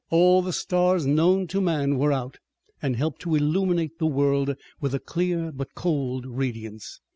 All 0.09 0.41
the 0.41 0.51
stars 0.51 1.05
known 1.05 1.45
to 1.49 1.61
man 1.61 1.95
were 1.99 2.11
out, 2.11 2.39
and 2.81 2.95
helped 2.95 3.21
to 3.21 3.35
illuminate 3.35 3.99
the 3.99 4.07
world 4.07 4.55
with 4.79 4.95
a 4.95 4.99
clear 4.99 5.51
but 5.51 5.75
cold 5.75 6.25
radiance. 6.25 6.99